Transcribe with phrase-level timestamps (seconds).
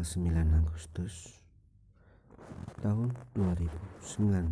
[0.00, 1.44] tanggal 9 Agustus
[2.80, 4.48] tahun 2019.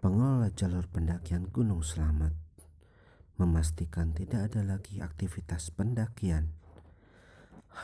[0.00, 2.32] Pengelola jalur pendakian Gunung Selamat
[3.36, 6.56] memastikan tidak ada lagi aktivitas pendakian.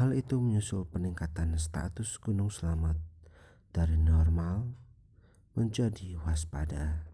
[0.00, 2.96] Hal itu menyusul peningkatan status Gunung Selamat
[3.76, 4.64] dari normal
[5.60, 7.04] menjadi waspada.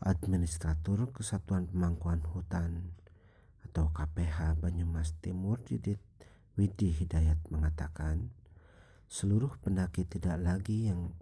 [0.00, 2.99] Administratur Kesatuan Pemangkuan Hutan
[3.70, 6.02] atau KPH Banyumas Timur Didit
[6.58, 8.34] Widi Hidayat mengatakan
[9.06, 11.14] seluruh pendaki tidak lagi yang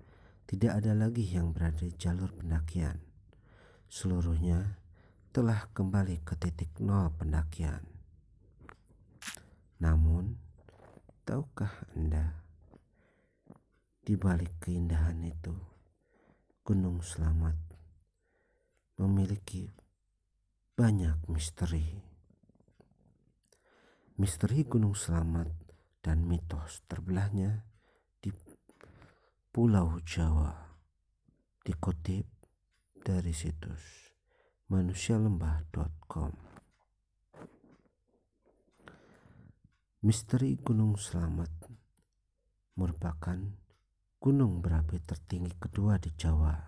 [0.49, 3.05] tidak ada lagi yang berada di jalur pendakian.
[3.93, 4.81] Seluruhnya
[5.29, 7.85] telah kembali ke titik nol pendakian.
[9.85, 10.41] Namun,
[11.29, 12.33] tahukah Anda
[14.01, 15.53] di balik keindahan itu,
[16.65, 17.61] Gunung Selamat
[18.97, 19.69] memiliki
[20.73, 22.08] banyak misteri.
[24.19, 25.47] Misteri Gunung Selamat
[26.03, 27.63] dan mitos terbelahnya
[28.19, 28.35] di
[29.55, 30.75] Pulau Jawa.
[31.63, 32.27] Dikutip
[32.99, 34.11] dari situs
[34.75, 36.35] manusialembah.com
[40.03, 41.55] Misteri Gunung Selamat
[42.75, 43.39] merupakan
[44.19, 46.59] gunung berapi tertinggi kedua di Jawa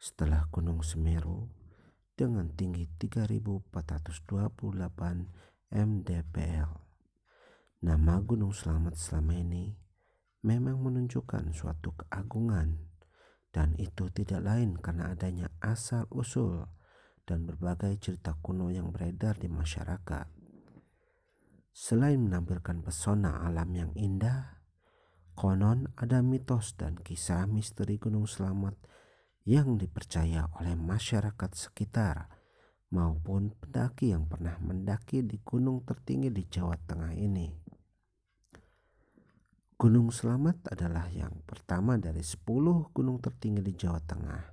[0.00, 1.52] setelah Gunung Semeru
[2.16, 6.68] dengan tinggi 3428 MDPL.
[7.80, 9.72] Nama Gunung Selamat selama ini
[10.44, 12.92] memang menunjukkan suatu keagungan
[13.48, 16.68] dan itu tidak lain karena adanya asal-usul
[17.24, 20.28] dan berbagai cerita kuno yang beredar di masyarakat.
[21.72, 24.60] Selain menampilkan pesona alam yang indah,
[25.32, 28.76] konon ada mitos dan kisah misteri Gunung Selamat
[29.48, 32.41] yang dipercaya oleh masyarakat sekitar
[32.92, 37.48] maupun pendaki yang pernah mendaki di gunung tertinggi di Jawa Tengah ini.
[39.80, 42.46] Gunung Selamat adalah yang pertama dari 10
[42.94, 44.44] gunung tertinggi di Jawa Tengah.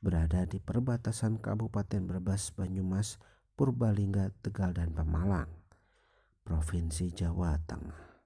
[0.00, 3.20] Berada di perbatasan Kabupaten Brebes, Banyumas,
[3.54, 5.52] Purbalingga, Tegal, dan Pemalang,
[6.42, 8.24] Provinsi Jawa Tengah.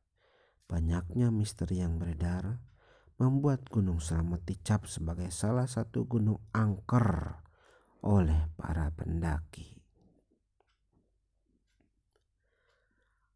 [0.64, 2.62] Banyaknya misteri yang beredar
[3.20, 7.43] membuat Gunung Selamat dicap sebagai salah satu gunung angker
[8.04, 9.80] oleh para pendaki.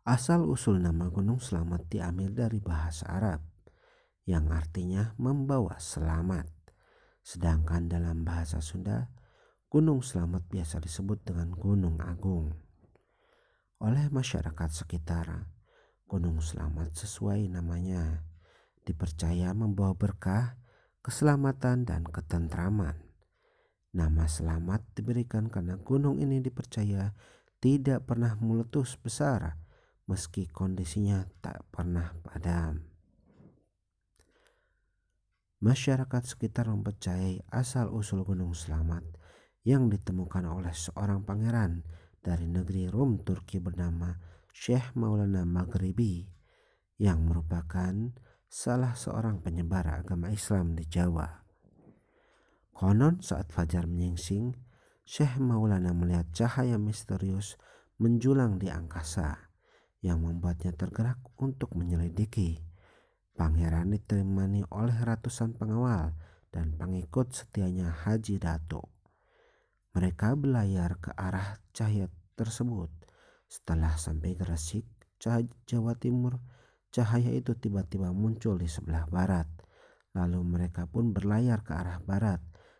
[0.04, 3.40] Asal-usul nama Gunung Selamat diambil dari bahasa Arab
[4.28, 6.48] yang artinya membawa selamat.
[7.24, 9.08] Sedangkan dalam bahasa Sunda,
[9.72, 12.52] Gunung Selamat biasa disebut dengan Gunung Agung.
[13.80, 15.48] Oleh masyarakat sekitar,
[16.08, 18.24] Gunung Selamat sesuai namanya
[18.84, 20.56] dipercaya membawa berkah,
[21.04, 23.07] keselamatan, dan ketentraman.
[23.88, 27.16] Nama selamat diberikan karena gunung ini dipercaya
[27.56, 29.56] tidak pernah meletus besar
[30.08, 32.84] meski kondisinya tak pernah padam.
[35.58, 39.02] Masyarakat sekitar mempercayai asal-usul Gunung Selamat
[39.66, 41.82] yang ditemukan oleh seorang pangeran
[42.22, 44.14] dari negeri Rum Turki bernama
[44.54, 46.30] Syekh Maulana Maghribi
[47.02, 48.14] yang merupakan
[48.46, 51.47] salah seorang penyebar agama Islam di Jawa.
[52.78, 54.54] Konon saat fajar menyingsing,
[55.02, 57.58] Syekh Maulana melihat cahaya misterius
[57.98, 59.50] menjulang di angkasa
[59.98, 62.62] yang membuatnya tergerak untuk menyelidiki.
[63.34, 66.14] Pangeran ditemani oleh ratusan pengawal
[66.54, 68.94] dan pengikut setianya Haji Dato.
[69.98, 72.06] Mereka berlayar ke arah cahaya
[72.38, 72.94] tersebut.
[73.50, 74.86] Setelah sampai Gresik,
[75.66, 76.38] Jawa Timur,
[76.94, 79.50] cahaya itu tiba-tiba muncul di sebelah barat.
[80.14, 82.38] Lalu mereka pun berlayar ke arah barat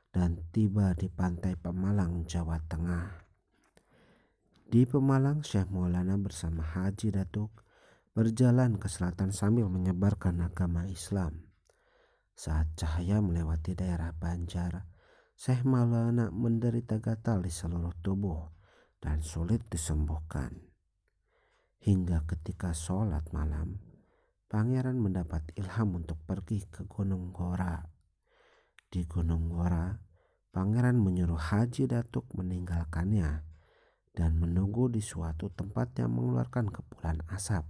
[0.08, 3.28] dan tiba di pantai Pemalang, Jawa Tengah.
[4.68, 7.64] Di Pemalang, Syekh Maulana bersama Haji Datuk
[8.16, 11.48] berjalan ke selatan sambil menyebarkan agama Islam.
[12.32, 14.88] Saat cahaya melewati daerah Banjar,
[15.36, 18.48] Syekh Maulana menderita gatal di seluruh tubuh
[19.00, 20.56] dan sulit disembuhkan.
[21.78, 23.78] Hingga ketika sholat malam,
[24.50, 27.97] pangeran mendapat ilham untuk pergi ke Gunung Gora
[28.88, 29.92] di Gunung Wara,
[30.48, 33.44] pangeran menyuruh Haji Datuk meninggalkannya
[34.16, 37.68] dan menunggu di suatu tempat yang mengeluarkan kepulan asap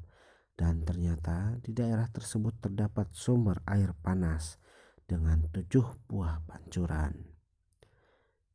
[0.59, 4.59] dan ternyata di daerah tersebut terdapat sumber air panas
[5.07, 7.15] dengan tujuh buah pancuran.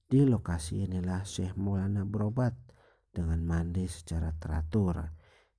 [0.07, 2.53] Di lokasi inilah Syekh Maulana berobat
[3.09, 5.13] dengan mandi secara teratur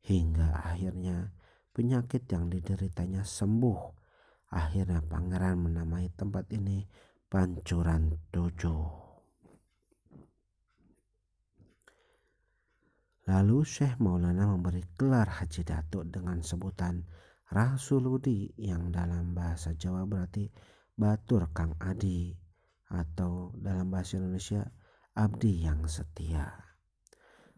[0.04, 1.32] hingga akhirnya
[1.74, 4.03] penyakit yang dideritanya sembuh
[4.54, 6.86] Akhirnya pangeran menamai tempat ini
[7.26, 8.86] Pancuran Tujuh.
[13.26, 17.02] Lalu Syekh Maulana memberi gelar Haji Datuk dengan sebutan
[17.50, 20.46] Rasuludi yang dalam bahasa Jawa berarti
[20.94, 22.30] Batur Kang Adi
[22.94, 24.62] atau dalam bahasa Indonesia
[25.18, 26.52] Abdi yang setia.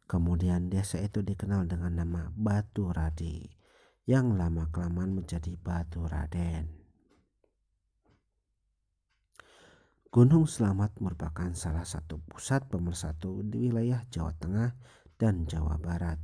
[0.08, 3.44] Kemudian desa itu dikenal dengan nama Batu Radi
[4.08, 6.85] yang lama kelamaan menjadi Batu Raden.
[10.06, 14.70] Gunung Selamat merupakan salah satu pusat pemersatu di wilayah Jawa Tengah
[15.18, 16.22] dan Jawa Barat.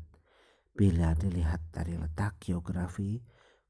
[0.71, 3.19] Bila dilihat dari letak geografi,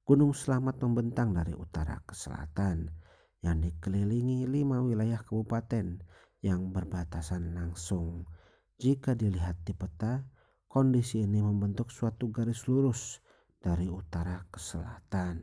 [0.05, 2.93] Gunung Selamat membentang dari utara ke selatan
[3.41, 6.05] yang dikelilingi lima wilayah kabupaten
[6.45, 8.29] yang berbatasan langsung.
[8.77, 10.29] Jika dilihat di peta,
[10.69, 13.25] kondisi ini membentuk suatu garis lurus
[13.65, 15.41] dari utara ke selatan.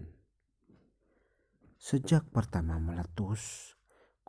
[1.79, 3.73] Sejak pertama meletus,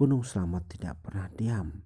[0.01, 1.77] Gunung Selamat tidak pernah diam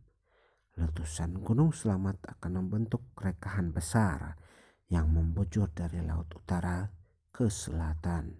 [0.78, 4.38] letusan Gunung Selamat akan membentuk rekahan besar
[4.86, 6.94] yang membujur dari laut utara
[7.34, 8.38] ke selatan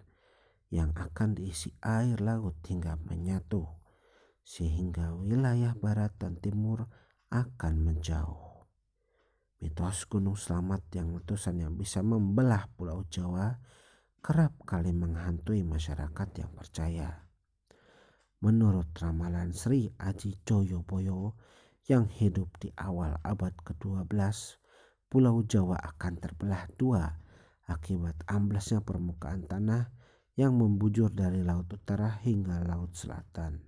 [0.71, 3.67] yang akan diisi air laut hingga menyatu
[4.47, 6.87] sehingga wilayah barat dan timur
[7.27, 8.63] akan menjauh.
[9.59, 13.59] Mitos Gunung Selamat yang letusannya bisa membelah Pulau Jawa
[14.23, 17.24] kerap kali menghantui masyarakat yang percaya.
[18.45, 21.33] Menurut ramalan Sri Aji Joyoboyo,
[21.89, 24.05] yang hidup di awal abad ke-12,
[25.09, 27.09] Pulau Jawa akan terbelah dua
[27.65, 29.89] akibat amblasnya permukaan tanah
[30.37, 33.65] yang membujur dari laut utara hingga laut selatan.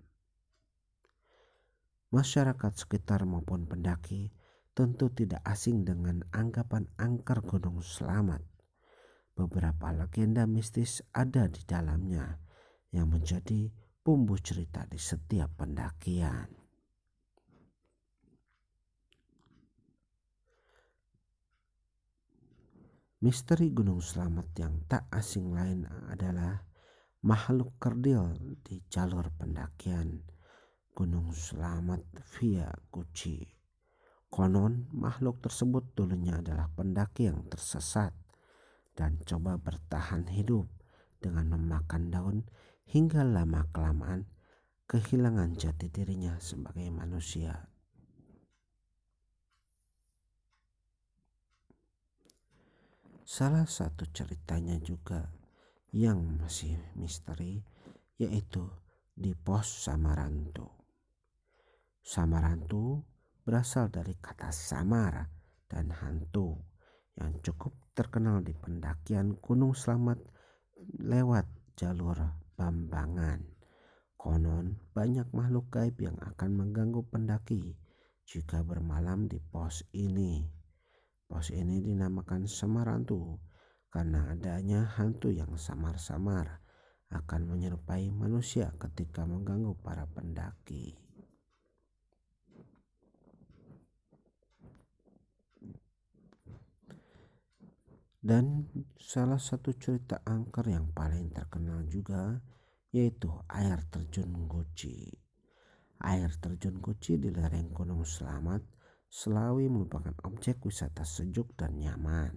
[2.14, 4.30] Masyarakat sekitar maupun pendaki
[4.78, 8.46] tentu tidak asing dengan anggapan angker Gunung Selamat.
[9.34, 12.38] Beberapa legenda mistis ada di dalamnya
[12.94, 13.74] yang menjadi
[14.08, 16.48] bumbu cerita di setiap pendakian.
[23.20, 26.56] Misteri Gunung Selamat yang tak asing lain adalah
[27.28, 28.32] makhluk kerdil
[28.64, 30.24] di jalur pendakian
[30.96, 32.08] Gunung Selamat
[32.40, 33.44] via Kuci.
[34.32, 38.16] Konon makhluk tersebut dulunya adalah pendaki yang tersesat
[38.96, 40.72] dan coba bertahan hidup
[41.20, 42.48] dengan memakan daun
[42.88, 44.24] hingga lama kelamaan
[44.88, 47.68] kehilangan jati dirinya sebagai manusia.
[53.28, 55.28] Salah satu ceritanya juga
[55.92, 57.60] yang masih misteri
[58.16, 58.64] yaitu
[59.12, 60.72] di pos Samarantu.
[62.00, 63.04] Samarantu
[63.44, 65.28] berasal dari kata samar
[65.68, 66.56] dan hantu
[67.20, 70.24] yang cukup terkenal di pendakian Gunung Selamat
[71.04, 73.46] lewat jalur Bambangan.
[74.18, 77.78] Konon banyak makhluk gaib yang akan mengganggu pendaki
[78.26, 80.42] jika bermalam di pos ini.
[81.30, 83.38] Pos ini dinamakan Semarantu
[83.94, 86.66] karena adanya hantu yang samar-samar
[87.14, 90.98] akan menyerupai manusia ketika mengganggu para pendaki.
[98.18, 98.68] Dan
[98.98, 102.42] salah satu cerita angker yang paling terkenal juga
[102.90, 105.14] yaitu air terjun Guci.
[106.02, 108.62] Air terjun Guci di lereng Gunung Selamat
[109.08, 112.36] Selawi merupakan objek wisata sejuk dan nyaman.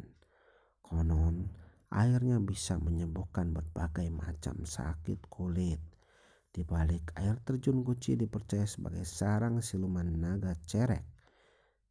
[0.78, 1.50] Konon,
[1.90, 5.82] airnya bisa menyembuhkan berbagai macam sakit kulit.
[6.50, 11.02] Di balik air terjun Guci dipercaya sebagai sarang siluman naga cerek.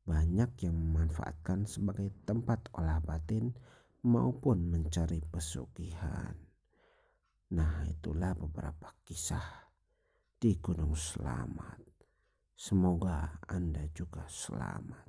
[0.08, 3.52] Banyak yang memanfaatkan sebagai tempat olah batin
[4.06, 6.36] maupun mencari pesugihan.
[7.50, 9.74] Nah, itulah beberapa kisah
[10.40, 11.82] di Gunung Selamat.
[12.60, 15.08] Semoga Anda juga selamat.